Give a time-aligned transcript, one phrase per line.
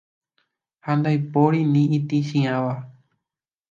[0.83, 2.73] ha ndaipóri ni itĩchiãva